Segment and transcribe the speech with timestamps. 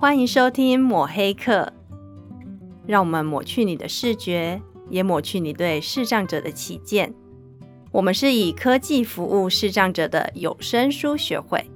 [0.00, 1.72] 欢迎收听抹黑课，
[2.86, 7.12] 让我们抹去你的视觉，也抹去你对视障者的起见。
[7.90, 11.68] 我们是以科技服务视障者的有声书学会。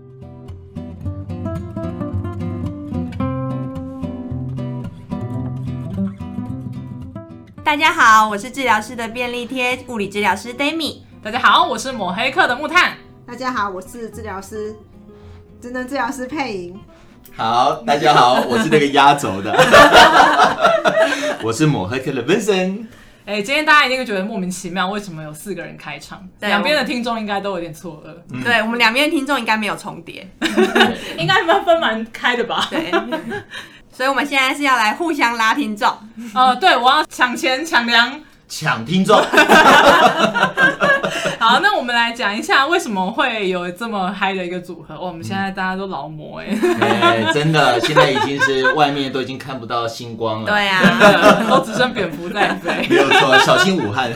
[7.64, 10.98] 大家好，我是治疗师的便利贴物理治疗师 Demi。
[11.20, 12.96] 大家好，我是抹黑客的木炭。
[13.26, 14.76] 大家好，我是治疗师，
[15.60, 16.78] 职能治疗师佩莹。
[17.36, 19.52] 好，大家好， 我是那个压轴的，
[21.42, 22.86] 我是抹黑客的 Vincent。
[23.24, 26.28] 哎、欸，今天大家一定会觉得莫名其妙，为什么有四个人开场？
[26.40, 28.10] 两边的听众应该都有点错愕。
[28.32, 30.28] 嗯、对我们两边的听众应该没有重叠，
[31.16, 32.66] 应该分分蛮开的吧？
[32.68, 32.90] 对。
[33.92, 35.88] 所以，我们现在是要来互相拉听众。
[36.34, 38.20] 呃，对，我要抢钱抢粮。
[38.54, 39.16] 抢听众，
[41.40, 44.94] 好，那我们来讲一下为什么会有这么嗨的一个组合。
[45.00, 46.48] 我们现在大家都劳模哎、
[46.80, 50.82] 欸欸，真的，现在已经是外面都已经看不到星光了，对啊，
[51.48, 54.10] 都只剩蝙蝠在飞，没有错，小心武汉。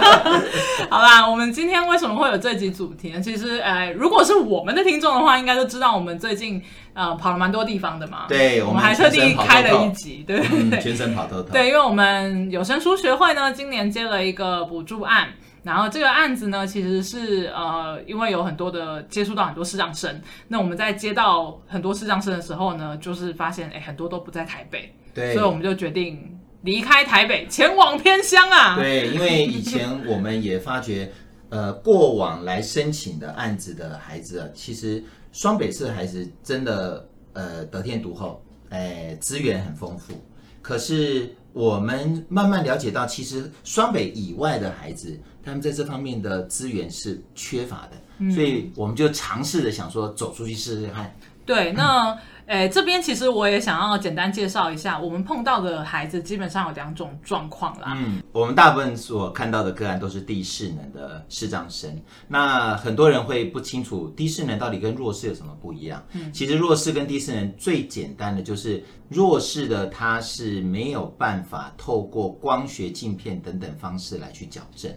[0.90, 3.20] 好啦，我们今天为什么会有这集主题呢？
[3.22, 6.62] 其实，呃，如果是我们的听众的话，应该都知道我们最近。
[6.96, 11.50] 呃，跑了蛮多地方的嘛，对，我们还特地开了一集，对对对，全身跑透透。
[11.50, 15.28] 对，因为我们有声书学会呢，今年接了一个补助案，
[15.62, 28.74] 然后这个案子呢，其实是呃，因为有很多的接触到很多视障生，那我们在接到很多视障生的时候呢，就是发现哎，很多都不在台北，对，所以我们就决定离开台北，前往偏乡啊。
[28.74, 31.12] 对，因为以前我们也发觉，
[31.50, 35.04] 呃，过往来申请的案子的孩子啊，其实。
[35.36, 40.14] 双北市的孩子真的呃得天独厚，哎，资源很丰富。
[40.62, 51.14] 可是我们慢慢了解到，其实双北以外的孩子，他们在这方面的资源是缺乏的，嗯、所以我们就尝试着想说走出去试试看。
[51.44, 52.12] 对，那。
[52.12, 57.92] 嗯诶，这边其实我也想要简单介绍一下，我们碰到的孩子基本上有两种状况啦。
[57.96, 62.00] 嗯，我们大部分所看到的个案都是低视能的视障生。
[62.28, 66.00] 那很多人会不清楚低视能到底跟弱视有什么不一样。
[66.12, 74.92] 嗯，其实弱视跟低视能最简单的就是弱视的，它是没有办法透过光学镜片等等方式来去矫正。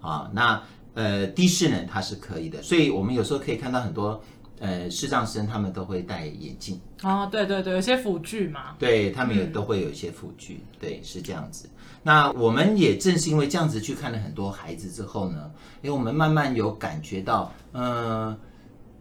[0.00, 0.62] 啊，那
[0.94, 4.22] 呃低视能它是可以的，所以我们有时候可以看到很多。
[4.60, 11.68] 呃，视障生他们都会戴眼镜哦，对对对，有些辅具嘛，对他们也都会有一些辅具，嗯、对，是这样子。
[12.02, 15.50] 那我们也正是因为这样子去看了很多孩子之后呢，
[15.82, 18.38] 因为我们慢慢有感觉到，嗯、呃，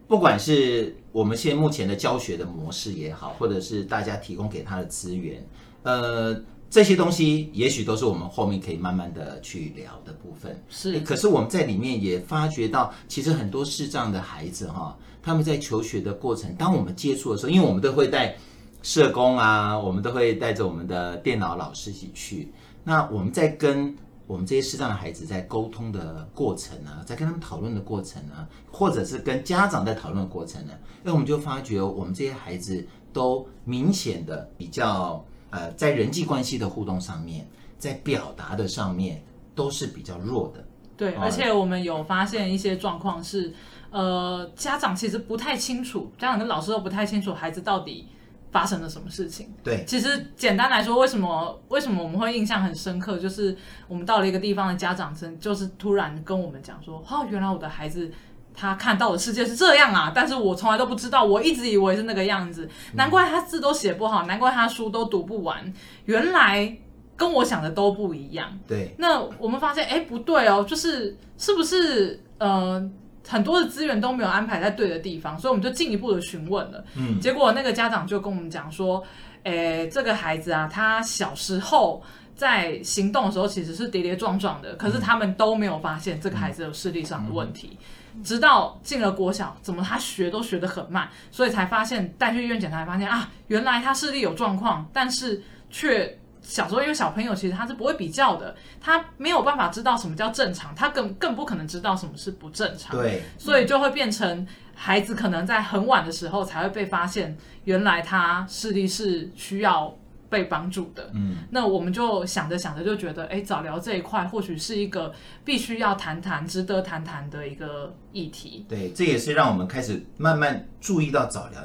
[0.07, 5.45] 不管是我们现在目前的教学的模式也好，或者是大家提供给他的资源，
[5.83, 6.43] 呃。
[6.73, 10.59] 这些东西也许都是我们后面可以慢慢的去聊的部分。
[10.69, 18.35] 是，可是我们在里面也发觉到，其实很多视障的孩子哈，他们在求学的过程，当我们接触的时候，因为我们都会带
[18.83, 22.51] 社工啊，我们都会带着我们的电脑老师一起去。
[22.83, 23.95] 那我们在跟
[24.27, 35.23] 我们这些视障的孩子在沟通的过程呢，在跟他们讨论的过程呢，或者是跟家长在讨论的过程呢，那我们就发觉我们这些孩子都明显的比较。
[35.55, 37.47] 呃，在人际关系的互动上面，
[37.77, 39.23] 在表达的上面
[39.53, 40.65] 都是比较弱的。
[40.97, 43.53] 对，而且我们有发现一些状况是，
[43.93, 48.09] 呃，家长其实不太清楚，家长跟老师都不太清楚孩子到底
[48.51, 49.53] 发生了什么事情。
[49.63, 53.55] 对，其实简单来说，为什么为什么我们会印象很深刻，就是
[53.87, 58.11] 我们到了一个地方的家长真就是突然跟我们讲说，哦，原来我的孩子。
[58.55, 65.73] 他看到的世界是这样啊，但是我从来都不知道，我一直以为是那个样子，难怪他字都写不好，难怪他书都读不完，
[66.05, 66.77] 原来
[67.17, 68.55] 跟我想的都不一样。
[68.67, 72.87] 对，那我们发现，哎，不对哦，就是是不是呃
[73.27, 76.83] 很多的资源都没有安排在对的地方，所以我们就进一步的询问了。
[76.95, 79.03] 嗯，结果那个家长就跟我们讲说，
[79.43, 82.03] 诶，这个孩子啊，他小时候。
[82.35, 87.77] 在行动的时候其实是跌跌撞撞的，可是他们都没有发现这个孩子有视力上的问题，
[88.23, 104.45] 直到进了国小，怎么他学都学得很慢，所以才发现带去医院检查，才发现啊，原来他视力有状况，但是却小时候因为小朋友其实他是不会比较的，他没有办法知道什么叫正常，他更更不可能知道什么是不正常，对，所以就会变成
[104.75, 109.97] 孩子可能在很晚的时候才会被发现，原来他视力是需要。
[110.29, 115.13] 被帮助的，嗯，那我们就想着想着就觉得，哎，早疗这一块或许是一个
[115.45, 118.65] 必须要谈谈、值得谈谈的一个议题。
[118.67, 121.61] 对，这也是让我们开始慢慢注意到早疗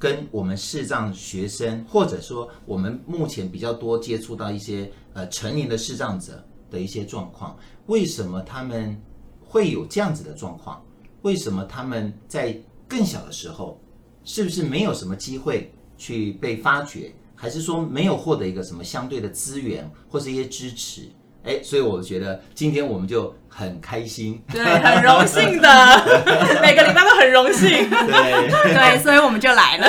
[0.00, 7.56] 跟我们视障学生，或者说我们目前比较多接触到一些呃成年的视障者的一些状况，
[7.86, 8.98] 为什么他们
[9.44, 10.82] 会有这样子的状况？
[11.20, 12.58] 为什么他们在
[12.88, 13.78] 更小的时候，
[14.24, 15.70] 是不是没有什么机会？
[15.98, 21.10] 去被发掘，还是说没有获得一个什么相对的资源或是一些支持？
[21.44, 25.68] 哎，所以我觉得今天我们就很开心，对，很荣幸的，
[26.60, 28.74] 每个礼拜都很荣幸，对。
[28.74, 29.86] 对，所以我们就来了。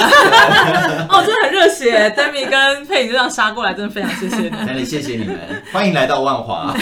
[1.09, 5.37] 哦，真的很热血，Demi 跟佩影就这样杀过来，真的非常谢谢你，真的谢谢你们，
[5.71, 6.73] 欢迎来到万华，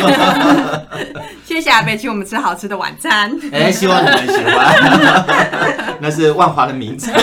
[1.46, 4.76] 谢谢阿北请我们吃好吃的晚餐，哎，希望你们喜欢，
[6.00, 7.14] 那是万华的名产。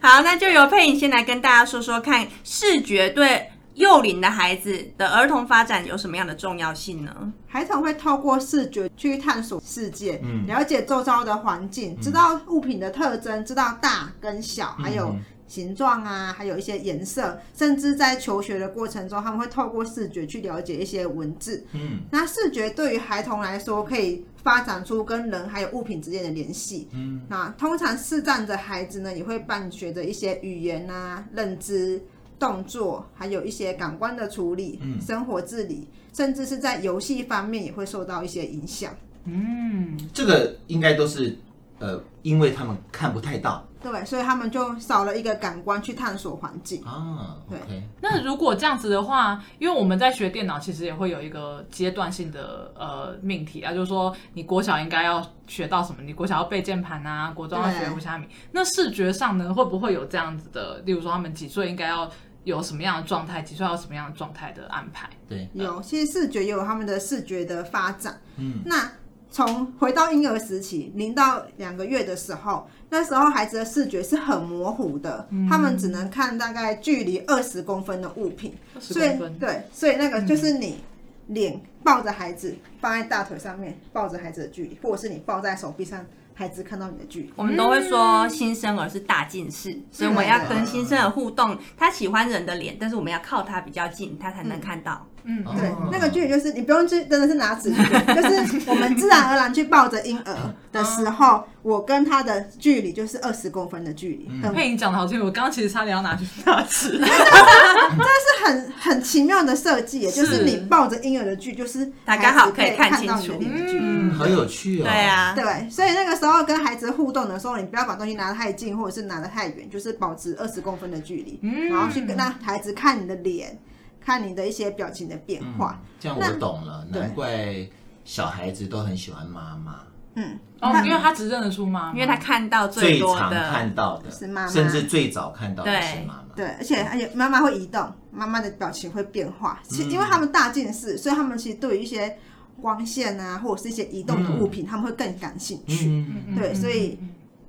[0.00, 3.50] 好，那就由佩影先来跟大家说说看，视觉对。
[3.76, 7.32] 幼龄的孩子的儿童发展有什么样的重要性呢？
[7.46, 15.14] 孩童会透过视觉去探索世界，嗯，了解周遭的环境，嗯，知道物品的特征，知道大跟小，还有
[15.46, 21.62] 形状啊，还有一些颜色，甚至在求学的过程中，他们会透过视觉去了解一些文字。
[21.72, 26.88] 嗯，那视觉对于孩童来说，可以发展出跟人还有物品之间的联系。
[26.94, 32.02] 嗯，那通常视障的孩子呢，也会伴随着一些语言啊、认知。
[32.38, 38.94] 动作，还有一些感官的处理，嗯，生活自理，甚至是在游戏方面也会受到一些影响。
[39.24, 41.36] 嗯，这个应该都是
[41.78, 47.36] 呃，因为他们看不太到，对，所以他们就少了一个感官去探索环境啊。
[47.48, 47.82] 对，okay.
[48.00, 56.02] 那如果这样子的话，因为我们在学电脑，其实也会有一个阶段性的呃命题啊，就是说你国小应该要学到什么？
[56.02, 58.26] 你国小要背键盘啊，国中要学无虾米。
[58.52, 60.78] 那视觉上呢，会不会有这样子的？
[60.86, 62.10] 例如说，他们几岁应该要？
[62.46, 63.42] 有什么样的状态？
[63.42, 65.10] 几岁要什么样的状态的安排？
[65.28, 65.82] 对，有。
[65.82, 68.20] 其实视觉也有他们的视觉的发展。
[68.36, 68.88] 嗯，那
[69.36, 78.54] 从回到婴儿时期，零到两个月的时候，那时候孩子的视觉是很模糊的，嗯、他们只能看大概距离二十公分的物品。
[78.80, 80.78] 所以，对，所以那个就是你
[81.26, 86.02] 脸抱着孩子放在大腿上面，抱着孩子的距离，或者是你抱在手臂上。
[86.38, 91.58] 孩子看到你的距离，我们都会说新生儿是大近视，嗯，所以我们要跟新生儿互动。
[91.78, 95.06] 他喜欢人的脸，但是我们要靠他比较近，他才能看到。
[95.15, 100.34] 嗯，对，那个距离就是你不用去，真的是拿纸， 就是我们自然而然去抱着婴儿
[100.70, 104.28] 的时候，我跟他的距离就是二十公分的距离。
[104.30, 106.96] 嗯，佩颖讲的好清楚，我刚刚其实差点要拿去拿纸。
[107.02, 113.84] 这是很很奇妙的设计，就是你抱着婴儿的距离，就是他刚好可以看清楚你的距离。
[113.84, 114.84] 嗯，好有趣啊。
[114.84, 123.58] 对啊，对，所以那个时候跟孩子互动的时候，你不要把东西拿得太近，或者是拿得太远，就是保持二十公分的距离，然后去跟他孩子看你的脸。
[124.06, 127.68] 看你的一些表情的变化，嗯、这样我懂了，难怪
[128.04, 129.80] 小孩子都很喜欢妈妈。
[130.14, 136.24] 嗯，哦，因为他只认得出妈妈，因为他看到最多的最常看到的是妈妈，甚至最早看到的是妈妈。
[136.36, 139.60] 对，而且而且妈妈会移动，妈妈的表情会变化。
[139.64, 142.16] 其实因为他们大近视，所以他们其实对于一些
[142.62, 145.88] 光线啊，或者是一些移动的物品，嗯、他们会更感兴趣。
[145.88, 146.96] 嗯、对，所以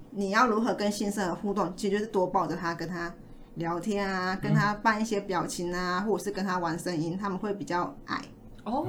[0.10, 3.14] 你要如何跟新生儿互动，其实就是多抱着他，跟他。
[3.58, 8.22] 聊天啊，跟他扮一些表情啊，嗯、或者是跟他玩声音，他们会比较矮
[8.64, 8.86] 哦。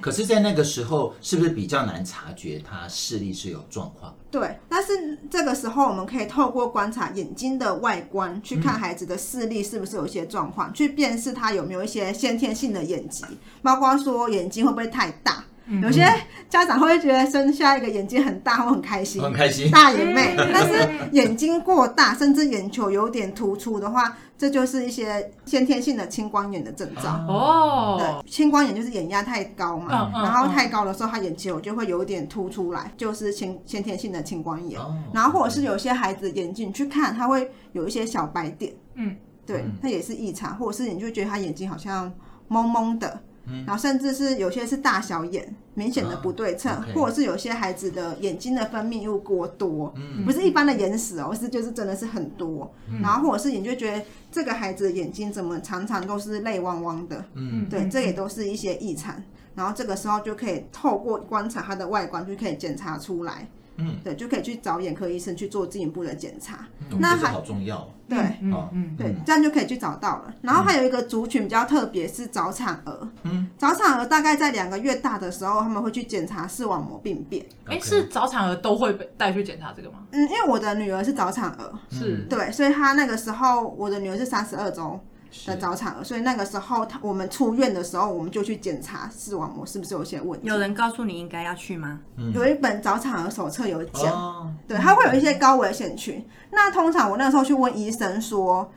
[0.00, 4.12] 可是，在那个时候，是不是比较难察觉他视力是有状况？
[4.30, 13.24] 对，但是这个时候，我们可以透过观察眼睛的外观，去看孩子的视力是不是有一些状况，嗯、去辨识他有没有一些先天性的眼疾，
[13.62, 15.44] 包括说眼睛会不会太大。
[15.82, 16.06] 有些
[16.48, 20.34] 家长会觉得生下一个眼睛很大会很开心，很开心，大眼妹。
[20.36, 27.26] 但是眼睛过大，甚至眼球有点突出的话，这就是一些先天性的青光眼的症状。
[27.26, 34.80] 哦，对，青光眼就是眼压太高嘛，然后太高的时候，他眼球就会有点凸出来，就是先先天性的青光眼。
[35.12, 38.72] 然后或者是有些孩子眼睛去看，他会有一些小白点。
[38.94, 42.12] 嗯，对，他也是异常，或者是你就觉得他眼睛好像
[42.46, 43.20] 蒙蒙的。
[43.66, 52.72] 然后甚至是有些是大小眼，明显的不对称，啊 okay、或者是有些孩子的眼睛的分泌物过多，嗯、不是一般的眼屎哦，是就是真的是很多。
[52.88, 59.14] 嗯、然后或者是你就觉得这个孩子的眼睛怎么常常都是泪汪汪的，嗯，对，这也都是一些异常。
[59.54, 63.48] 然后这个时候就可以透过观察它的外观，就可以检查出来。
[63.76, 66.66] 嗯，对，就可以去找眼科医生去做进一步的检查。
[66.90, 67.88] 嗯、那还好重要。
[68.08, 70.32] 对，嗯嗯，对，这样就可以去找到了。
[70.40, 73.08] 然后还有一个族群比较特别，是早产儿。
[73.24, 77.44] 嗯，早产儿大概在两个月大的时候，他们会去检查视网膜病变。
[77.64, 79.98] 哎，是早产儿都会被带去检查这个吗？
[80.12, 85.00] 嗯，因为我的女儿是早产儿，是对，所以她那个时候，我的女儿是三十二周。
[85.44, 90.46] 的早产儿，所以那个时候他我们出院的时候，我们就去检查视网膜是不是有些问题。
[90.46, 92.00] 有人告诉你应该要去吗？
[92.16, 96.18] 嗯、有一本早产儿手册有讲，哦、对，它会有一些高危险群。
[96.18, 98.70] 嗯、那通常我那时候去问医生说，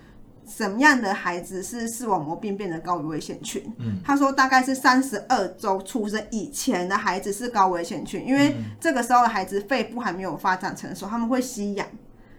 [0.48, 3.63] 什么样的孩子是视网膜病变的高危险群？
[3.78, 11.88] 嗯，他说大概是三十二周出生以前的孩子是高危险群，因为这个时候的孩子肺部还没有发展成熟，他们会吸氧。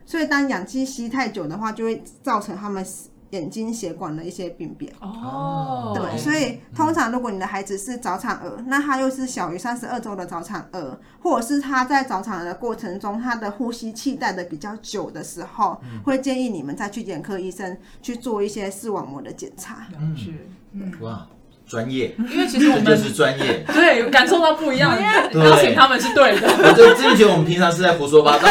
[0.04, 2.84] 所以当氧气吸太久的话，就会造成他们
[3.30, 4.92] 眼睛血管的一些病变。
[5.00, 19.86] 哦，对，所以通常如果你的孩子是早产儿，那他又是小于三十二周的早产儿，或者是他在早产儿的过程中，他的呼吸器戴的比较久的时候，会建议你们再去眼科医生去做一些视网膜的检查。
[19.98, 20.32] 嗯，是
[20.72, 21.26] 嗯，哇。
[21.70, 24.92] 专业，因为其实我们就是专业，对，感受到不一样，
[25.32, 26.48] 邀请他们是对的。
[26.64, 28.48] 我就真的觉得我们平常是在胡说八道。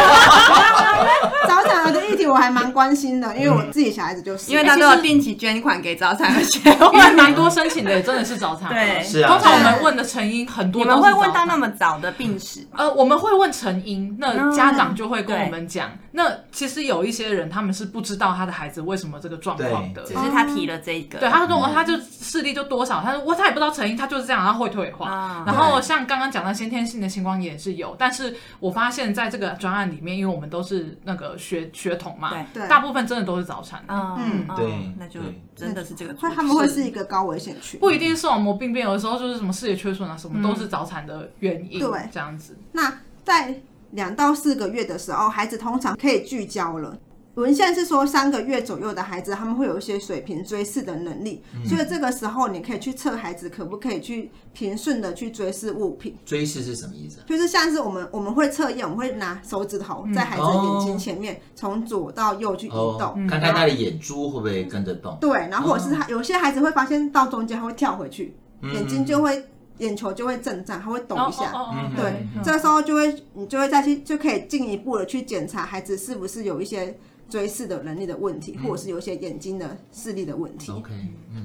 [1.48, 8.74] 早产儿的议题我还蛮关心的，因为我自己小孩子就是，因为他都要定期捐款给早产儿协会，因为蛮多申请的也真的是早产儿。
[8.74, 9.32] 对，是啊。
[9.32, 12.62] 通常我们问的成因很多，你们会问到那么早的病史？
[12.78, 15.90] 呃，我们会问成因，那家长就会跟我们讲。
[16.12, 21.20] 那其实有一些人他们是不知道他的孩子为什么这个状况的，只是他提了这个。
[21.20, 23.96] 对，他说他就视力就多少，他说我他也不知道成因。
[24.00, 25.10] 他就是这样，然后会退化。
[25.10, 33.84] 啊、然后像刚刚讲的先天性的青光眼是有，但是我发现在这个专案里面，因为我们都是那个血血统嘛，对，大部分真的都是早产。
[33.90, 35.20] 嗯，对，那就
[35.56, 36.16] 真的是这个。
[36.16, 41.80] 所以他们会是一个高危险群，不一定视网膜病变，有的时候就是什么视野缺损啊，什么都是早产的原因。
[41.80, 42.58] 对，这样子。
[42.72, 43.54] 那在
[43.92, 46.98] 两到四个月的时候，孩子通常可以聚焦了。
[47.36, 56.18] 文献是说，三个月左右的孩子，他们会有一些水平追视的能力，嗯、所以这个时候你可以去测孩子可不可以去平顺的去追视物品。
[56.26, 57.20] 追视是什么意思？
[57.26, 65.18] 就是像是我们我们会测验，我们会拿手指头在孩子的眼睛前面从左到右去移动，看看他的眼珠会不会跟着动。
[65.22, 69.46] 对，然后或者是他有些孩子会发现到中间他会跳回去，嗯、眼睛就会
[69.80, 71.52] 眼球就会震颤，它会抖一下。
[71.52, 76.98] 哦哦哦、对，嗯、这个时候就会你就会再去就可以进一步的去检查孩子是不是有一些。
[77.30, 80.72] 追视的能力的问题，或者是有一些眼睛的视力的问题。
[80.72, 80.92] OK，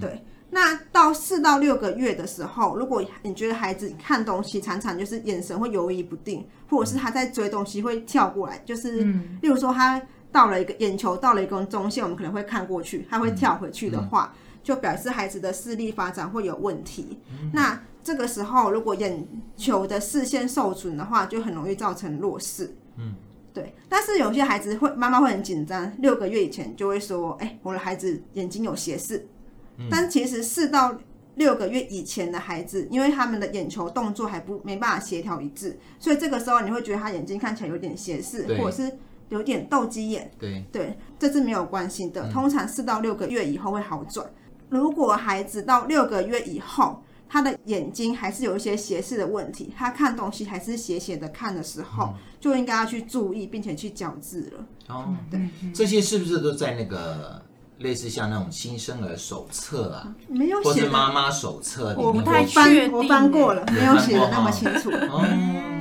[0.01, 0.19] 对。
[0.49, 9.03] 那到四到六个月的时候，如果你觉得孩子看东西常常就是眼神会游移不定，或者是他在追东西会跳过来，就是
[9.43, 10.01] 例如说他
[10.33, 17.19] 到了一个眼球到了一根中线，我们可能会看过去，他会跳回去的话，就表示孩子的视力发展会有问题。
[17.53, 22.77] 那这个时候，如果眼球的视线受损的话，就很容易造成弱视。
[22.97, 23.17] 嗯。
[23.55, 29.29] 对，但是有些孩子会，妈妈会很紧张，六个月以前就会说，哎、欸，我的孩子眼睛有斜视。
[29.77, 30.99] 嗯、但其实四到
[31.37, 40.29] 六个月以前的孩子，因为他们的眼球动作还不没办法协调一致，所以这个时候你会觉得他眼睛看起来有点斜视，或者是有点斗鸡眼。
[40.37, 44.29] 对对，这是没有关系的，通常四到六个月以后会好转。
[44.71, 47.05] 嗯、如果孩子到六个月以后，
[47.35, 54.67] 他的眼睛还是有一些斜视的问题，他看东西还是斜斜的看的时候，嗯、就应该要去注意，并且去矫治了。
[54.87, 55.41] 哦，对，
[55.75, 57.43] 这些是不是都在那个
[57.79, 60.15] 类似像那种新生儿手册啊？
[60.29, 61.93] 没有写，妈妈手册？
[61.99, 64.93] 我不太确定，我翻过了，没有写的那么清楚。
[65.11, 65.27] 哦，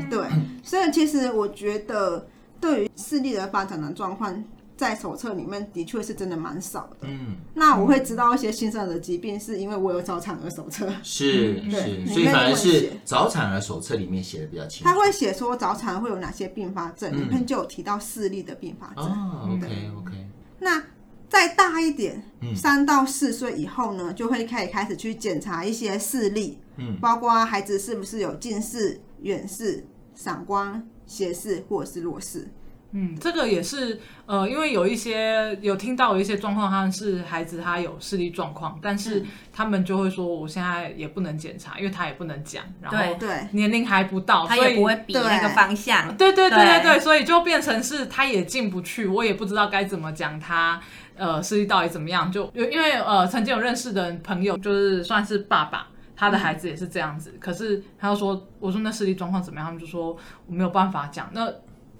[0.09, 0.27] 对，
[0.63, 2.25] 所以其实我觉得，
[2.59, 4.43] 对于视力的发展的状况。
[4.83, 7.07] 在手册里面的确是真的蛮少的。
[7.07, 10.89] 嗯，那我会知道一些新生儿的疾病，是因为我有早产儿手册。
[11.01, 14.83] 是，是，所以反而是早产儿手册里面写的比较清楚。
[14.83, 19.05] 他会写说早产儿会有哪些并发症，里面就有提到视力的并发症。
[19.05, 20.27] 哦，OK OK。
[20.59, 20.83] 那
[21.29, 22.21] 再大一点，
[22.53, 32.49] 三到四岁以后呢，就会可以开始去检查一些视力，嗯，包括孩子是不是有近视、远视、散光、斜视或者是弱视。
[32.95, 43.47] 嗯，这个也是，呃，因为有一些有听到有一些状况，他们是孩子他有视力状况，但是他们就会说，我现在也不能检查，因为他也不能讲，然后对。
[43.53, 46.83] 年龄还不到，他也不会比那个方向，对对对对。
[46.83, 50.79] 对，所以就变成是他也进不去，我也不知道该怎么讲他，
[51.15, 61.51] 呃，视力到底怎么样，就因为呃，曾经有认识的朋友，就是算是爸爸，他的孩子也是这样子，嗯、可是他就说，我说那视力状况怎么样，他们就说我没有办法讲，那。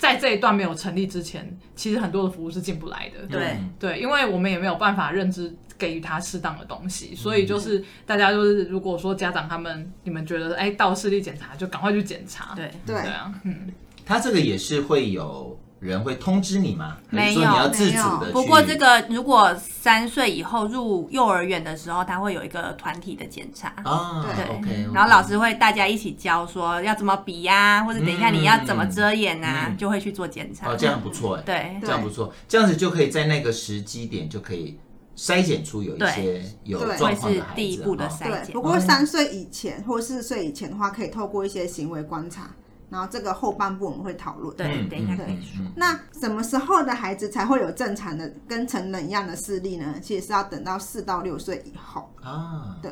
[0.04, 3.26] 在这一段没有成立之前，其实很多的服务是进不来的。
[3.28, 12.54] 对对，因为我们也没有办法认知给予他适当的东西，所以就是大家就是，如果说家长他们你们觉得哎，到视力检查就赶快去检查。
[12.54, 13.72] 对对啊，嗯，
[14.06, 15.58] 他这个也是会有。
[15.84, 16.98] 人会通知你吗？
[17.10, 18.32] 没有，你要自主的。
[18.32, 24.26] 不过这个如果三岁以后入幼儿园的时候，他会有一个团体的检查啊。
[24.34, 24.88] 对，OK。
[24.94, 30.70] 然后老师会大家一起教，说要怎么比呀，或者等一下你要怎么遮眼啊，就会去做检查。
[30.70, 31.42] 哦，这样不错哎。
[31.46, 34.80] 对，这样不错，这样子就可以在那个时机点就可以
[35.18, 37.50] 筛检出有一些有状况的孩子。
[37.50, 38.54] 是第一步的筛检。
[38.54, 42.50] 不过三岁以前或四岁以前的话，可以透过一些行为观察。
[42.94, 44.56] 然后这个后半部我们会讨论。
[44.56, 45.66] 对，等一下可以说。
[45.76, 49.96] 那什么时候的孩子才会有正常的跟成人一样的视力呢？
[50.00, 52.08] 其实是要等到四到六岁以后。
[52.22, 52.92] 啊，对。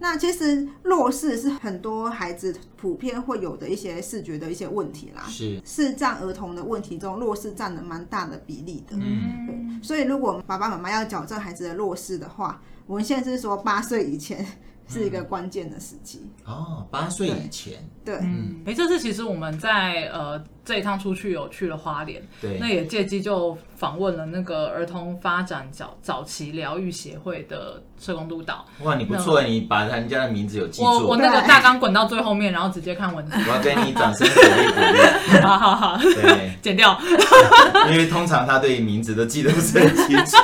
[0.00, 5.22] 那其实弱视是很多孩子普遍会有的一些视觉的一些问题啦。
[5.26, 8.96] 是视障儿童的问题中，弱视占了蛮大的比例的。
[8.96, 9.82] 嗯，对。
[9.82, 14.46] 所以如果爸爸妈妈要矫正孩子的弱视的话，我们现在是说八岁以前。
[14.92, 28.64] 是一个关键的时期哦，八岁以前，对，嗯，哎，这次其实我们在呃这一趟出去有去了花莲，对，那也借机就访问了那个儿童发展早早期疗愈协会的社工督导。
[28.82, 30.84] 哇，你不错，你把人家的名字有记住。
[30.84, 33.32] 我我那个大纲滚到最后面，然后直接看文字。
[33.34, 35.42] 我要给你掌声鼓励鼓励。
[35.42, 36.96] 好好好，对， 剪掉。
[37.90, 40.36] 因为通常他对名字都记得不是很清楚。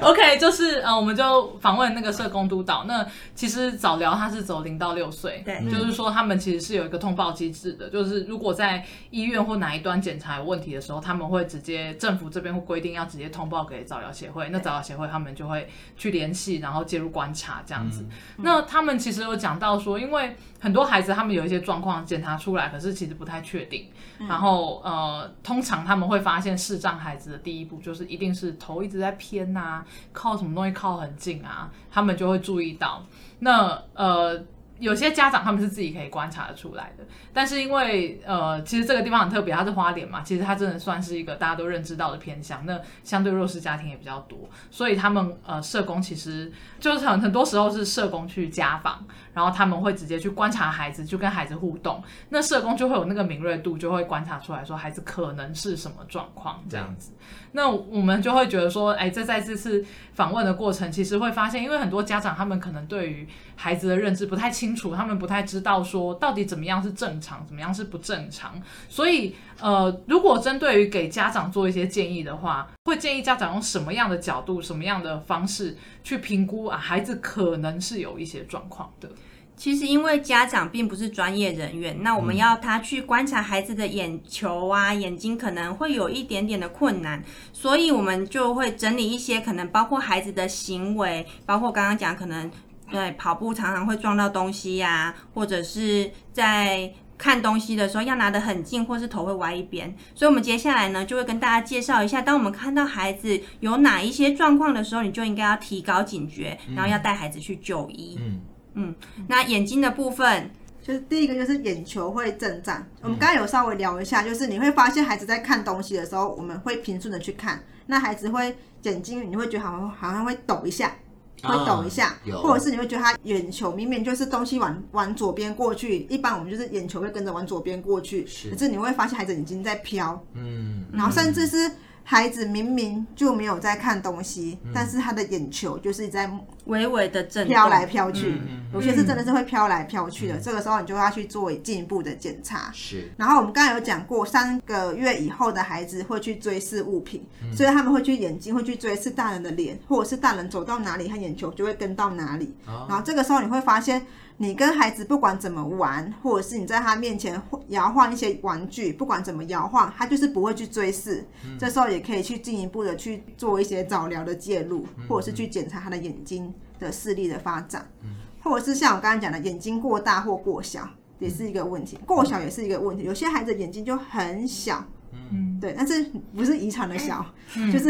[0.00, 2.84] OK，就是呃，我们就访问那个社工督导。
[2.86, 18.02] 那其实早疗他是走零到六岁，对，就是说他们其实是有一个通报机制的，就是如果在医院或哪一端检查有问题的时候，他们会直接政府这边会规定要直接通报给早疗协会，那早疗协会他们就会去联系，然后介入观察这样子。
[18.38, 23.88] 嗯、那他们其实有讲到说，因为很多孩子他们有一些状况检查出来，可是其实不太确定。
[24.18, 33.04] 嗯、然后呃，通常他们会发现视障孩子的第一步就是一定是头一直在偏呐、啊，靠什么东西靠很近啊，他们就会注意到。
[33.40, 34.44] 那呃。
[34.78, 57.12] 有些家长他们是自己可以观察得出来的，但是因为呃，其实这个地方很特别，它是花莲嘛，其实它真的算是一个大家都认知到的偏乡，那相对弱势家庭也比较多，所以他们呃社工其实就是很很多时候是社工去家访，然后他们会直接去观察孩子，就跟孩子互动，那社工就会有那个敏锐度，就会观察出来说孩子可能是什么状况这样子。
[57.52, 68.62] 那我们就会觉得说，哎，这在这次访问的过程，其实会发现，因为很多家长他们可能对于孩子的认知不太清楚，他们不太知道说到底怎么样是正常，怎么样是不正常。
[68.88, 79.08] 所以，呃，如果针对于给家长做一些建议的话，会建议家长用什么样的角度、什么样的方式去评估啊，孩子可能是有一些状况的。
[79.56, 92.50] 其实，因为家长并不是专业人员，那我们要他去观察孩子的眼球啊、眼睛，可能会有一点点的困难，所以我们就会整理一些可能包括孩子的行为，包括刚刚讲可能
[92.90, 99.94] 对跑步常常会撞到东西呀、啊，或者是在看东西的时候要拿得很近，或是头会歪一边。
[100.14, 108.18] 所以，我们接下来呢，就会跟大家介绍一下，当我们看到孩子有哪一些状况的时候，你就应该要提高警觉，然后要带孩子去就医。
[108.20, 108.40] 嗯。
[108.78, 108.94] 嗯，
[109.26, 110.50] 那眼睛的部分，
[110.82, 112.86] 就是第一个就是眼球会震颤。
[113.00, 120.94] 我们刚刚有稍微聊一下，就是你会发现孩子在看东西的时候，我们会平顺的去看，那孩子会眼睛，你会觉得好像好像会抖一下，
[121.42, 128.50] 会抖一下，啊、或者是你会觉得他眼球明明就是东西往往左边过去，一般我们就是眼球会跟着往左边过去，是。
[128.50, 131.70] 可是你会发现孩子眼睛在飘，嗯，然后甚至是。
[132.08, 136.30] 孩子明明就没有在看东西，嗯、但是他的眼球就是在
[136.66, 138.40] 微微的震飘来飘去，
[138.72, 140.36] 有些是真的是会飘来飘去的。
[140.36, 142.70] 嗯、这个时候你就要去做进一步的检查。
[142.72, 143.10] 是。
[143.16, 152.54] 然后我们刚才有讲过，三个月以后的孩子会去追视物品，嗯、所以他们会去眼睛会去追视大人的脸，或者是大人走到哪里，他眼球就会跟到哪里。
[152.66, 154.06] 哦、然后这个时候你会发现。
[154.38, 161.26] 你跟孩子不管怎么玩，或者是你在他面前摇晃一些玩具，不管怎么摇晃，他就是不会去追视。
[161.44, 168.10] 嗯、这时候也可以去进一步的去做一些早疗的介入，嗯、或者是去检查他的眼睛的视力的发展，嗯、
[168.42, 170.86] 或者是像我刚才讲的眼睛过大或过小，
[171.18, 171.98] 也是一个问题。
[172.04, 174.84] 过小也是一个问题，有些孩子眼睛就很小。
[175.32, 176.04] 嗯，对，但是
[176.36, 177.24] 不是遗传的小，
[177.56, 177.88] 嗯、就是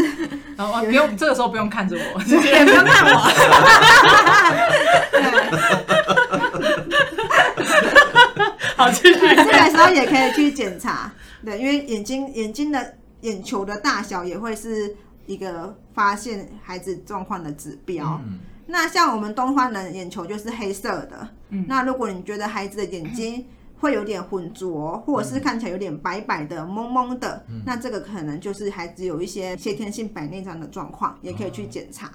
[0.57, 3.17] 然后 不用这个时候不用看着我， 也不用看我。
[8.77, 9.21] 好，继续。
[9.21, 11.11] 这个时候也可以去检查，
[11.45, 18.21] 对，因为眼睛眼睛的眼球的大小也会是一个发现孩子状况的指标。
[18.27, 23.47] 嗯、那像我们东方人眼球就是黑色的，嗯、那如果你觉得孩子的眼睛，
[23.81, 32.07] 会有点浑浊，或者是看起来有点白白的、蒙蒙的，嗯、那这个可能就是孩子有一些先天性白内障的状况，也可以去检查。
[32.07, 32.11] 哦、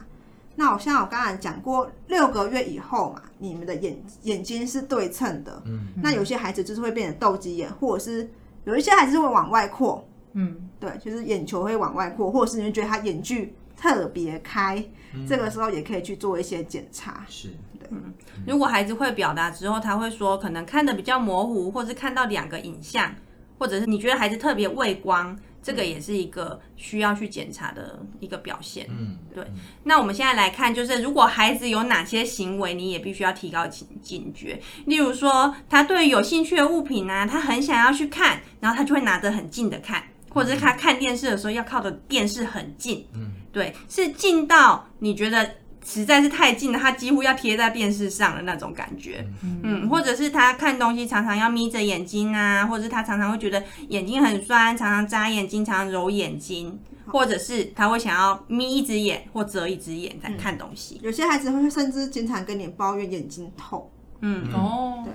[0.62, 8.30] 那我像我刚才讲过，六个月以后嘛，你们的眼眼睛是对称的，嗯，那有些孩子就是会变成斗鸡眼，或者是
[8.66, 17.50] 有一些孩子会往外扩，嗯，对，就是眼球会往外扩，或者是你会觉得他眼距特别开，嗯、这个时候也可以去做一些检查，是。
[17.90, 18.14] 嗯，
[18.46, 23.12] 如果孩子会表达之后，他会说可能看的比较模糊，或是看到两个影像，
[23.58, 28.88] 或者是你觉得孩子特别畏光，这个也是一个需要去检查的一个表现。
[28.90, 29.46] 嗯，对。
[29.84, 34.60] 那我们现在来看，就是如果孩子有哪些行为，你也必须要提高警警觉。
[34.86, 43.08] 例如说，他对有兴趣的物品呢、啊，他很想要去看，然后他就会拿得很近的看，或者是他看电视的时候要靠的电视很近。
[43.14, 45.50] 嗯，对，是近到你觉得。
[45.84, 49.26] 实在是太近了，他几乎要贴在电视上的那种感觉。
[49.44, 61.00] 嗯，嗯，或者是他看东西常常要眯着眼睛啊，或者是他常常会觉得眼睛很酸，常常眨眼睛，常常揉眼睛，或者是他会想要眯一只眼或遮一只眼在看东西。
[61.02, 63.90] 嗯，有些孩子会甚至经常跟你抱怨眼睛痛。
[64.22, 65.14] 嗯，哦，对。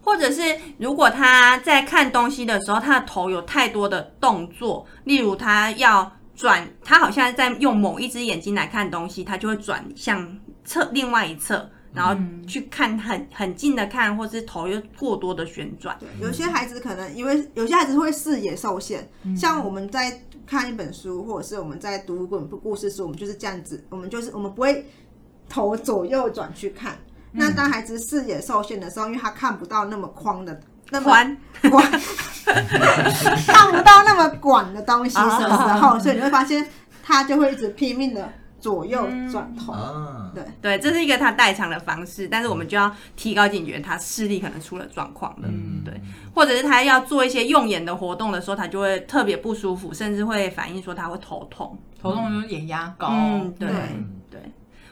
[0.00, 0.42] 或者是
[0.78, 6.12] 如果他在看东西的时候，他的头有太多的动作，例如他要。
[6.34, 12.14] 转，他好像在用某一只眼睛来看东西，他就会转向侧另外一侧，然后
[12.46, 15.96] 去看很很近的看，或是头又过多的旋转。
[16.00, 24.84] 对，有些孩子可能因为有些孩子会视野受限，嗯、像我们在看一本书，或者是我们在读一本故事书，我们就是这样子，我们就是我们不会
[25.48, 26.98] 头左右转去看。
[27.32, 30.60] 嗯、那当孩子视野受限的时候，因为他看不到那么宽的。
[30.94, 31.06] 那么
[31.70, 31.90] 宽，
[33.46, 35.46] 看不到那么广的东西的时
[35.80, 36.66] 候，所以你会发现
[37.02, 39.74] 他就会一直拼命的左右转头。
[39.74, 40.44] 嗯、对。
[40.62, 45.48] 对，这是一个他代偿的方式，但是我们就要提高警觉，他视力可能出了状况了。
[45.48, 45.92] 嗯，对，
[46.34, 53.08] 或者是他要做一些用眼的活动的时候，他就会特别不舒服，甚至会反映说他会头痛，头痛就是眼压高。
[53.10, 53.78] 嗯，对对。
[54.30, 54.40] 对。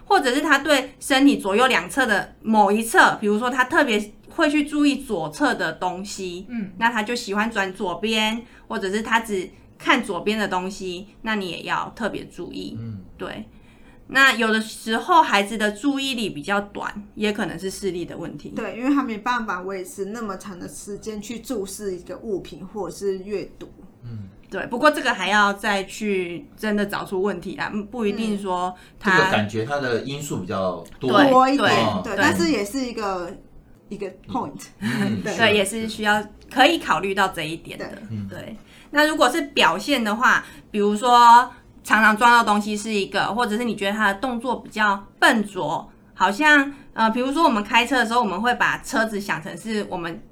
[0.05, 3.99] 或者是他对身体左右两侧的某一侧，比如说他特别
[4.37, 13.49] 会去注意左侧的东西，嗯，那他就喜欢转左边，或者是他只看左边的东西，那你也要特别注意，嗯，对。
[14.09, 23.69] 那有的时候孩子的注意力比较短，也可能是视力的问题，对，因为他没办法维持那么长的时间去注视一个物品或者是阅读，
[24.03, 24.29] 嗯。
[24.51, 31.25] 对，不过这个还要再去真的找出问题来，不一定说他、嗯、这个感觉他的因素比较多。
[31.25, 33.35] 多一点，对，但是也是一个
[33.93, 37.87] 一个 point，嗯、 对，对，也是需要可以考虑到这一点的。
[38.29, 38.57] 对，对，
[38.91, 41.51] 那如果是表现的话，比如说
[41.85, 50.23] 常常撞到东西是一个，或者是你觉得他的动作比较笨拙，好像呃，比如说我们开车的时候，我们会把车子想成是我们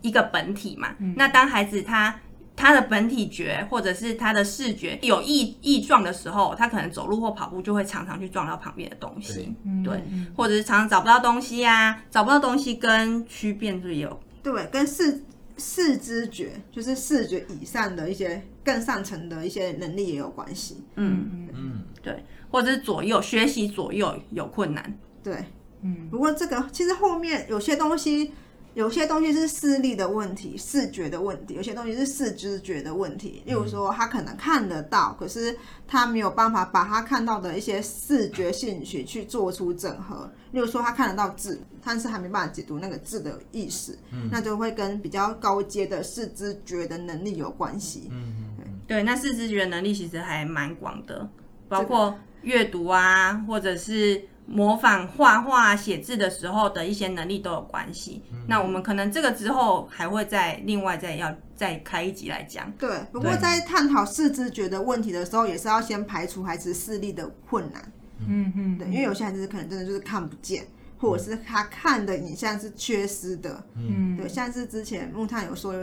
[0.00, 2.14] 一个本体嘛，嗯、那当孩子他。
[2.62, 10.02] 他的本体觉或者是他的视觉有异异状的时候，他可能走路或跑步就会常常去撞到旁边的东西，对，对，
[10.36, 14.20] 或者是常常找不到东西呀、啊，找不到东西跟区辨是有？
[14.44, 15.24] 对，跟视
[15.58, 20.84] 视知觉就是视觉以上的一些更上层的一些能力也有关系。
[20.94, 24.96] 嗯嗯嗯，对，或者是左右学习左右有困难。
[25.24, 25.46] 对，
[25.82, 28.30] 嗯，不过这个其实后面有些东西。
[28.74, 33.42] 有些东西是视力的问题、视觉的问题；有些东西是视知觉的问题。
[33.44, 35.54] 例如说，他可能看得到，可是
[35.86, 40.30] 他没有办法把他看到的一些视觉兴趣去做出整合。
[40.52, 48.08] 例如说，他看得到字，但是还没办法解读那个字的意思，嗯、那就会跟比较高阶的视知觉的能力有关系。
[48.10, 48.56] 嗯
[48.86, 51.28] 对，那视知觉能力其实还蛮广的，
[51.68, 54.22] 包括阅读啊，或者是。
[54.46, 58.22] 模仿画画、写字的时候的一些能力都有关系。
[58.32, 62.70] 嗯、那我们可能这个之后还会再另外再要再开一集来讲。
[62.72, 67.92] 对，不过在探讨视知觉的问题的时候，也是要先排除孩子视力的困难。
[68.26, 70.64] 嗯嗯，对，因为有些孩子可能真的就是看不见，
[70.98, 73.64] 或者是他看的影像是缺失的。
[73.76, 75.74] 嗯，对，像是之前木炭有说，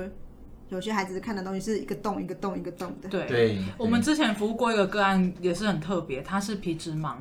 [0.70, 3.10] 有些孩子看的东西是一个洞一个洞一个洞的。
[3.10, 7.16] 对对，我们之前服务过一个个案，也是很特别，他是皮质盲。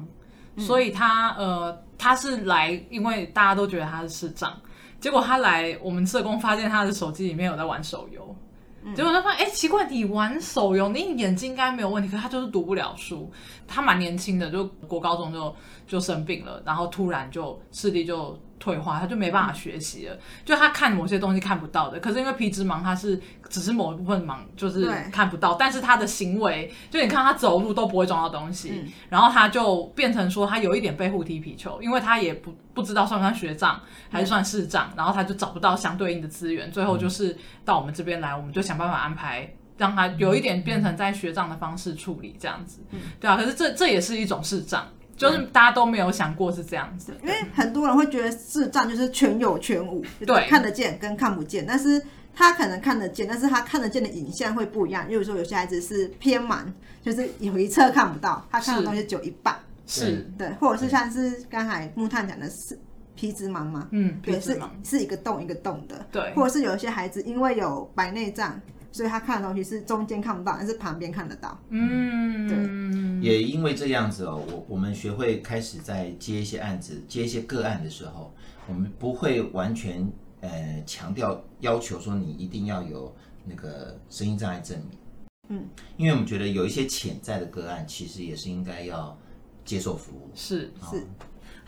[0.58, 4.52] 所以他呃，他是来，因为大家都觉得他是视障，
[5.00, 8.36] 结果他来，我们社工发现他的手机里面有在玩手游，
[8.82, 13.30] 嗯、结果他发现，哎、欸，奇怪，你玩手游，你眼睛应该没有问题，可他就是读不了书。
[13.66, 15.54] 他蛮年轻的，就国高中就
[15.86, 18.38] 就生病了，然后突然就视力就。
[18.58, 20.16] 退化，他就没办法学习了。
[20.44, 25.54] 就他看某些东西看不到的，可是因为皮质盲，他是只是某一部分盲，就是看不到。
[25.54, 42.82] 但是他的行为，就你看他走路都不会撞到东西，嗯、然后他就变成说他有一点被护踢皮球，因为他也不不知道算不算学障还是算视障，嗯、然后他就找不到相对应的资源，最后就是到我们这边来，我们就想办法安排让他有一点变成在学障的方式处理这样子。
[42.90, 44.86] 嗯、对啊，可是这这也是一种视障。
[45.18, 51.66] 就是大家都没有想过是这样子，因为很多人会觉得视障就是全有全无，对，看得见跟看不见。
[51.66, 52.00] 但是
[52.34, 55.08] 他可能看得见，但是他看得见的影像会不一样。
[55.08, 56.60] 例如说，有些孩子是偏盲，
[57.02, 62.78] 就是有一侧看不到，他看的东西只有一半，是对，或者是像是刚才木炭讲的是
[63.16, 68.60] 皮质盲嘛，嗯，对，是是一个洞一个洞的，对，或者是有一些孩子因为有白内障。
[68.90, 71.58] 所以他看的东西是中间看不到，但是旁边看得到。
[71.68, 73.28] 嗯，对。
[73.28, 78.32] 也因为这样子哦，我我们学会开始在接一些案子、接一些个案的时候，
[78.66, 84.98] 我们不会完全呃强调要求说你一定要有那个声音障碍证明。
[85.48, 89.18] 嗯，因为我们觉得有一些潜在的个案，其实也是应该要
[89.64, 90.30] 接受服务。
[90.34, 91.06] 是是。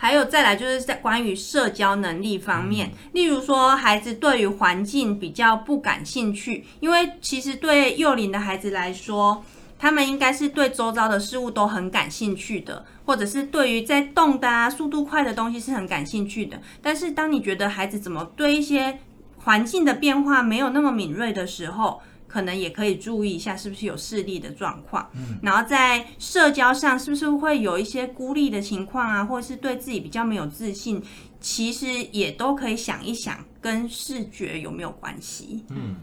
[0.02, 9.44] 还有再来就是在关于社交能力方面，例如说孩子对于环境比较不感兴趣，因为其实对幼龄的孩子来说，
[9.78, 16.58] 他们应该是对周遭的事物都很感兴趣的，或者是对于在动的啊、速度快的东西是很感兴趣的。
[16.80, 19.00] 但是当你觉得孩子怎么对一些
[19.44, 25.10] 环境的变化没有那么敏锐的时候，可能也可以注意一下，是不是有视力的状况。
[25.14, 31.02] 嗯，然后在社交上，是不是会有一些孤立的情况啊，或者是对自己比较没有自信？
[31.40, 35.64] 其实也都可以想一想，跟视觉有没有关系？
[35.70, 35.96] 嗯，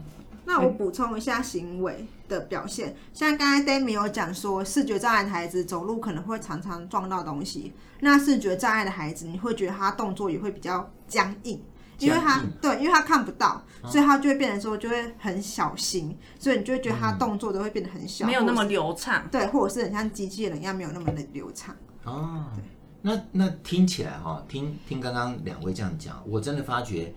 [0.44, 11.62] 那我补充一下行为的表现，像刚才 Dami 有讲说，视觉障碍的孩子走路可能会常常撞到东西，那视觉障碍的孩子，你会觉得他动作也会比较僵硬。
[11.98, 19.26] 因为他对，因为他看不到，所以他就会变成说就会很小心，所以你就会觉得他动作都会变得很小，没有那么流畅。
[19.32, 21.74] 对，或者是很像机器人一样，没有那么的流畅。
[22.04, 22.62] 哦，对，
[23.02, 27.12] 那那听起来哈，听听刚刚两位这样讲，我真的发觉，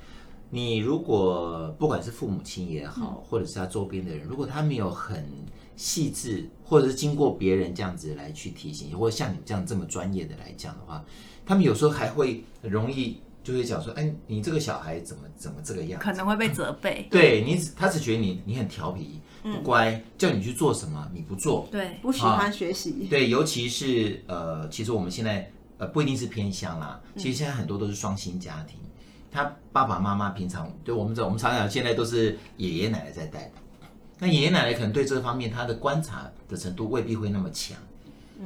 [0.49, 5.23] 你如果不管是父母亲也好，或者是他周边的人，如果他没有很
[5.75, 11.05] 细致，或者是经过别人这样子来去提醒，或者像你这样这么专业的来讲的话，
[11.45, 13.21] 他们有时候还会很容易。
[13.43, 16.05] 就会讲说，哎，你这个小孩怎么怎么这个样子？
[16.05, 17.07] 可能会被责备。
[17.09, 23.07] 对你，他只觉得你你很调皮，不乖，嗯、叫你去做什么你不做，对，不喜欢学习。
[23.09, 28.77] 对，尤其是呃，其实我们现在呃不一定是偏乡啦，其实现在很多都是双薪家庭，
[29.31, 33.51] 他爸爸妈妈平常对我们这我们常常现在都是爷爷奶奶在带的，
[34.19, 37.75] 那爷爷奶奶可能对这方面他的观察的程度未必会那么强，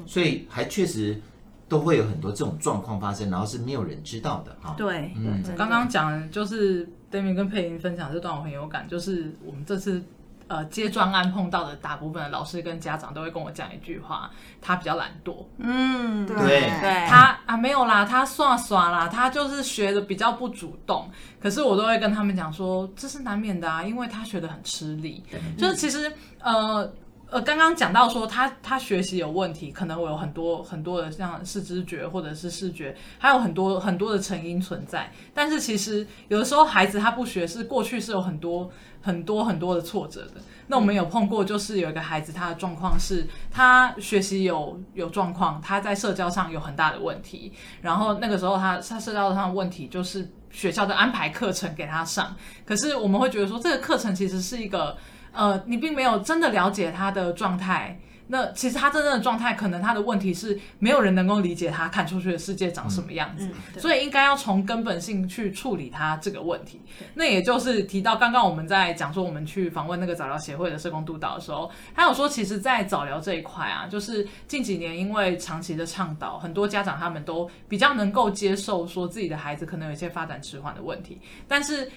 [0.08, 1.21] 所以还确实。
[1.67, 4.75] 都会有很多这种状况发生，然后是没有人知道的哈。
[4.78, 9.99] 对，嗯，刚刚讲就是 d a m i 跟佩玲分享这段我很有感，就是我们这次
[10.47, 14.30] 呃接专案碰到的大部分的老师跟家长都会跟我讲一句话，
[14.62, 15.43] 他比较懒惰。
[15.58, 21.10] 嗯，对，对，他啊没有啦，他耍耍啦，他就是学的比较不主动。
[21.41, 25.23] 可是我都会跟他们讲说，这是难免的啊，因为他学的很吃力。
[25.34, 26.93] 嗯、就是其实呃。
[27.36, 35.12] 呃，刚刚讲到说他他学习有问题，可能我有很多很多的像是知觉或者是视觉，还有很多很多的成因存在。
[35.34, 38.71] 但是其实有的时候孩子他不学，是过去是有很多
[39.02, 40.36] 很多很多的挫折的。
[40.67, 47.52] 那我们有碰过，就是有一个孩子，他的状况是他学习有有状况，他在社交上有很大的问题。
[47.82, 54.95] 然后那个时候他他社交上的问题就是学校的安排课程给他上，可是我们会觉得说这个课程其实是一个。
[55.36, 58.00] 呃，你并没有真的了解他的状态。
[58.28, 63.48] 那其实他真正的状态，可能他的问题是没有人能够理解他看出去的世界长什么样子。
[63.76, 66.82] 嗯、所以应该要从根本性去处理他这个问题。
[67.13, 81.91] 那也就是提到刚刚我们在讲说，我们去访问那个早疗协会的社工督导的时候，他有说，其实，在早疗这一块啊，就是近几年因为长期的倡导，很多家长他们都比较能够接受说自己的孩子可能有一些发展迟缓的问题，但是。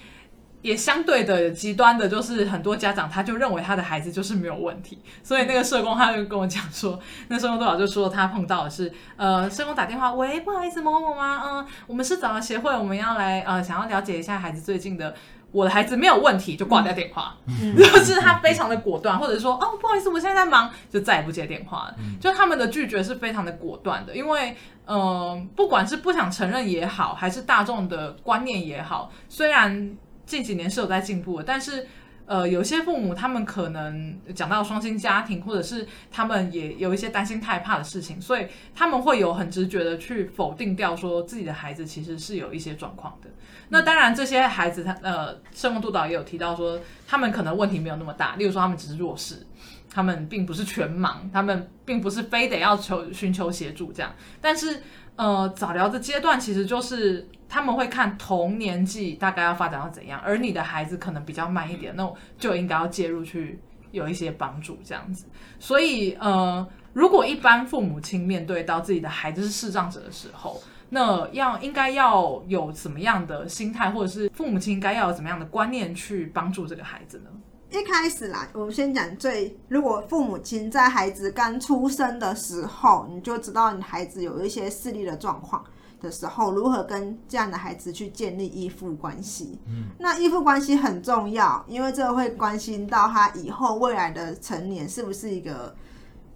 [0.69, 11.43] 也相对的极端的，就是很多家长他就认为他的孩子就是没有问题，所以那个社工他就跟我讲说，那社工督导就说他碰到的是，呃，社工打电话，喂，不好意思，某某某吗？
[11.43, 15.15] 嗯，我们是早疗协会，我们要来呃，想要了解一下孩子最近的，
[15.53, 21.95] 我的孩子没有问题，就挂掉电话，嗯、 就是他非常的果断，或者说哦，不好意思，我现在在忙，就再也不接电话了。
[21.99, 24.55] 嗯、就他们的拒绝是非常的果断的，因为
[24.85, 29.97] 嗯、呃，不管是不想承认也好，还是大众的观念也好，虽然。
[30.29, 31.87] 近几年是有在进步的，但是，
[32.27, 43.31] 呃，有些父母他们可能讲到双薪家庭，或者是他们也有一些担心害怕的事情，所以他们会有很直觉的去否定掉说自己的孩子其实是有一些状况的。
[43.71, 49.47] 那当然，这些孩子他呃，社工督导也有提到说，他们可能问题没有那么大，例如说他们只是弱势，
[49.91, 54.83] 他们并不是全盲，他们并不是非得要求寻求协助这样，但是。
[55.19, 63.59] 呃，早疗的阶段其实就是他们会看同年纪大概要发展到怎样，而你的孩子可能比较慢一点，那我就应该要介入去
[63.91, 65.25] 有一些帮助这样子。
[65.59, 77.31] 所以，呃，如果一般父母亲面对到自己的孩子是视障者的时候，那要应该要有怎么样的心态，或者是父母亲应该要有怎么样的观念去帮助这个孩子呢？
[77.71, 85.63] 一开始啦，我们先讲最，如果父母亲在孩子刚出生的时候，你就知道你孩子有一些视力的状况
[86.01, 89.59] 的时候，如何跟这样的孩子去建立依附关系。
[89.67, 95.75] 嗯，那依附关系很重要，因为这会关心到他以后未来的成年是不是一个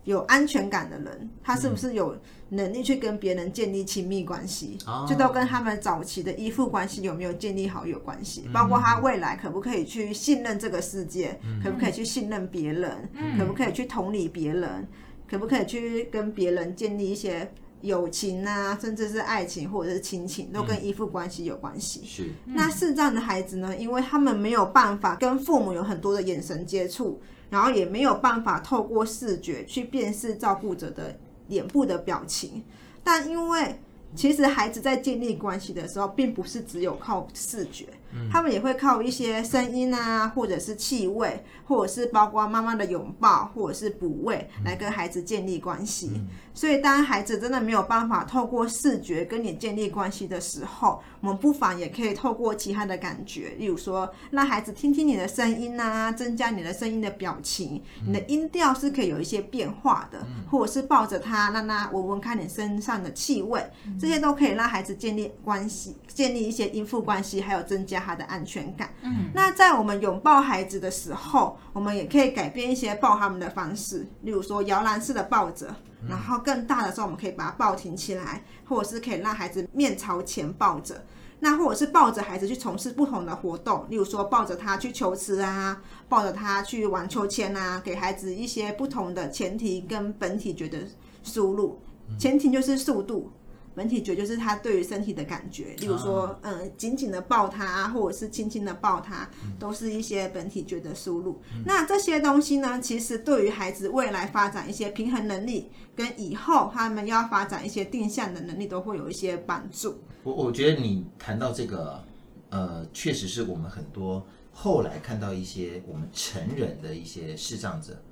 [0.04, 2.16] 有安全感的人，他是不是有
[2.48, 8.42] 能力去跟别人建立亲密关系，嗯、就都跟他们早期的依附关系有没有建立好有关系。
[8.46, 14.86] 嗯、包括他未来可不可以去信任这个世界，嗯、可不可以去信任别人，嗯、可不可以去同理别人，
[15.30, 17.50] 可不可以去跟别人建立一些
[17.82, 22.02] 友情啊，甚至是爱情或者是亲情，都跟依附关系有关系。
[22.04, 22.30] 是。
[22.46, 31.18] 那视障的孩子呢，因为他们没有办法跟父母有很多的眼神接触，然后也没有办法透过视觉去辨识照顾者的
[31.48, 32.62] 脸部的表情，
[33.04, 33.78] 但因为
[34.14, 37.86] 其实孩子在建立关系的时候，并不是只有靠视觉。
[38.30, 46.10] 他们也会靠一些声音啊，或者是气味，或者是包括妈妈的拥抱，或者是补喂，来跟孩子建立关系。
[46.54, 63.64] 所以，当孩子真的没有办法透过视觉跟你建立关系的时候，我们不妨也可以透过其他的感觉，例如说，让孩子听听你的声音啊，增加你的声音的表情，你的音调是可以有一些变化的，或者是抱着他，让他闻闻看你身上的气味，
[63.98, 68.01] 这些都可以让孩子建立关系，建立一些依附关系，还有增加。
[68.02, 68.90] 他的安全感。
[69.02, 75.74] 嗯，那在我们拥抱孩子的时候，我们也可以改变一些抱他们的方式，例如说摇篮式的抱着，
[76.08, 81.04] 然后更大的时候，我们可以把它抱挺起来，或者是可以让孩子面朝前抱着。
[81.44, 90.78] 那或者是抱着孩子去从事不同的活动，例如说抱着他去求慈啊，抱着他去玩秋千啊，给孩子一些不同的前提跟本体觉得
[91.24, 91.80] 输入。
[92.18, 93.32] 前提就是速度。
[93.74, 101.40] 本体觉就是他对于身体的感觉，例如说，嗯，紧紧的抱他，或者是轻轻的抱他，都是一些本体觉的输入。
[101.64, 110.02] 那这些东西呢，其实对于孩子未来发展一些平衡能力，跟以后他们要发展一些定向的能力，都会有一些帮助。
[110.22, 112.04] 我我觉得你谈到这个，
[112.50, 118.02] 呃，确实是我们很多后来看到一些我们成人的一些视障者，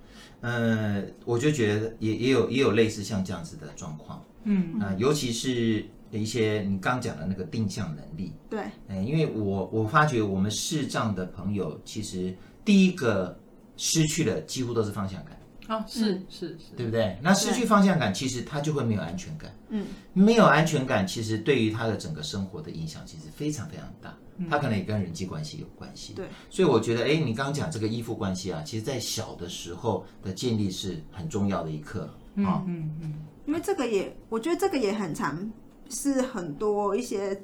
[0.41, 4.25] 呃，我就觉得也也有也有类似像这样子的状况。
[4.45, 13.39] 嗯，啊、呃，尤其是一些你刚讲的那个定向能力，对，嗯，因为我我发觉我们视障的朋友，其实第一个
[13.77, 15.40] 失去的几乎都是方向感。
[15.71, 17.17] 哦，是是是，对不对？
[17.23, 19.51] 那失去方向感，其实他就会没有安全感。
[19.69, 24.13] 嗯，没有安全感，其实对于他的整个生活的影响，其实非常非常大。
[24.49, 26.15] 他可能也跟人际关系有关系。
[26.15, 32.03] 对，所以我觉得，哎，你刚刚讲这个依附关系啊，其实在小的时候的建立是很重要的一课。
[32.37, 33.15] 啊嗯嗯。
[33.47, 35.53] 因为这个也，我觉得这个也很常，
[35.91, 37.41] 是很多一些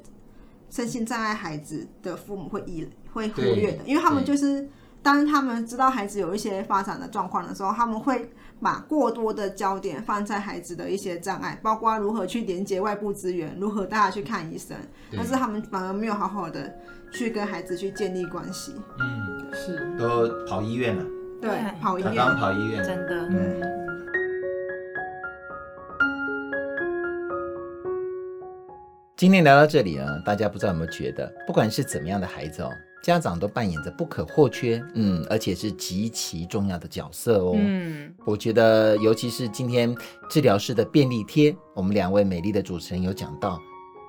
[0.69, 4.67] 身心障碍孩子的父母会以会忽略的，因为他们就是
[5.03, 8.29] 当他们知道孩子有一些发展的状况的时候，他们会
[8.59, 14.75] 把过多的焦点放在孩子的一些障碍，包括如何去连接外部资源，如何带他去看医生，
[15.15, 16.75] 但是他们反而没有好好的
[17.11, 18.75] 去跟孩子去建立关系。
[18.99, 19.97] 嗯，是。
[19.97, 21.05] 都跑医院了，
[21.41, 23.61] 对，跑医院，刚跑医院，真的，嗯。
[29.15, 32.69] 今天聊到这里啊，大家不知道有没有觉得，不管是怎么样的孩子哦，
[33.03, 37.53] 家长都扮演着不可或缺，嗯，而且是极其重要的角色哦。
[37.55, 39.95] 嗯，我觉得尤其是今天
[40.29, 43.59] 治疗师的便利贴，我们两位美丽的主持人有讲到，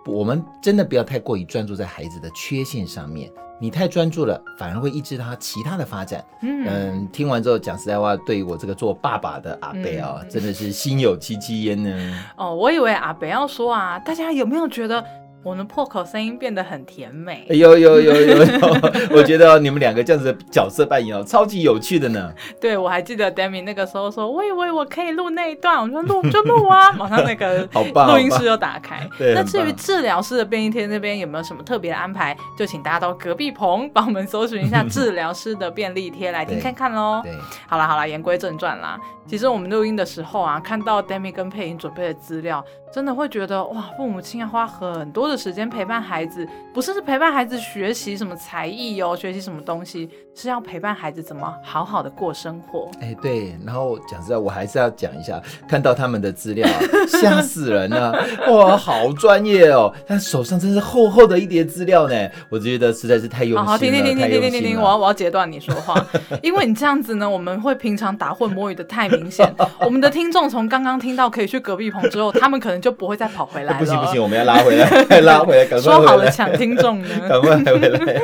[0.07, 3.31] 我们真的不要太过于专注在孩子的缺陷上面。
[3.61, 6.25] 你太专注了，反而会抑制他其他的发展。
[6.43, 12.25] 嗯，嗯，听完之后讲实在话，对于我这个做爸爸的阿伯啊，嗯、真的是心有戚戚焉呢。
[12.37, 15.05] 哦，我以为阿伯要说啊，大家有没有觉得？
[15.45, 18.69] 我们破口声音变得很甜美，有有有有有，
[19.13, 22.33] 我觉得你们两个这样子的角色扮演哦，超级有趣的呢。
[22.61, 29.09] 对，我还记得 Demi 那个时候说，我以为我可以录那一段，我说录 就录啊， 马上那个录音室就打开。
[29.17, 37.21] 对，那至于治疗师的便利贴那边有没有什么特别的安排，就请大家到隔壁棚帮我们搜寻一下治疗师的便利贴来听看看喽。
[37.23, 37.33] 对，
[37.69, 38.99] 好了好了，言归正传啦。
[39.27, 50.09] 其实我们录音的时候啊，看到 Demi 跟佩颖准备的资料，真的会觉得哇，父母亲要花很多的时间陪伴孩子，不是是陪伴孩子学习什么才艺哦，学习什么东西，
[50.41, 52.89] 是要陪伴孩子怎么好好的过生活。
[53.01, 56.69] 哎，对，然后讲实在，我还是要讲一下，看到他们的资料，
[57.09, 58.13] 吓死人了，
[58.49, 62.15] 哇，好专业哦，他手上真是厚厚的一叠资料呢，
[62.49, 63.65] 我觉得实在是太用心了。
[63.65, 66.07] 好，好，停停停停停停停停，我要我要截断你说话，
[66.41, 73.79] 因为你这样子呢，我们会平常打混摸鱼的太明显，我们的听众从刚刚听到可以去隔壁棚之后，他们可能就不会再跑回来了。
[73.81, 75.99] 不行不行，我们要拉回来，拉回来，赶快回来。
[75.99, 78.23] 说好了抢听众呢， 赶快回来。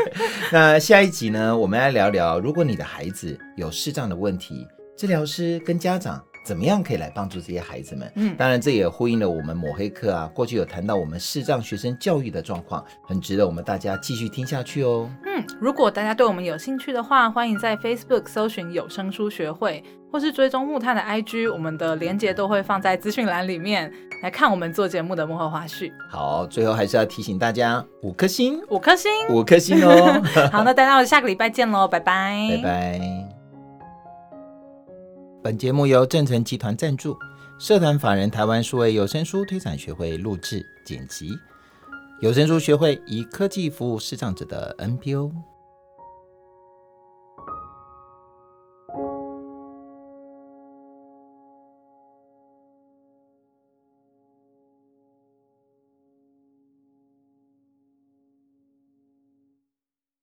[0.52, 6.22] 那下一集呢，我们来聊聊聊，如果你的孩子有视障的问题，治疗师跟家长。
[6.44, 8.12] 怎么样可以来帮助这些孩子们？
[8.16, 15.10] 嗯，当然这也呼应了我们抹黑课啊，过去有谈到我们视障学生教育的状况，很值得我们大家继续听下去哦。
[15.24, 19.82] 嗯，如果大家对我们有兴趣的话，欢迎在 Facebook 搜寻有声书学会，
[20.14, 23.92] 或是追踪木炭的 IG，我们的连结都会放在资讯栏里面，
[24.22, 25.90] 来看我们做节目的幕后花絮。
[26.08, 30.22] 好，最后还是要提醒大家五颗星，五颗星，五颗星哦。
[30.52, 33.00] 好，那大家我下个礼拜见喽，拜拜，拜拜。
[35.42, 37.16] 本节目由正成集团赞助，
[37.58, 41.36] 社团法人台湾数位有声书推广学会录制剪辑。
[42.20, 45.32] 有声书学会以科技服务视障者的 NPO。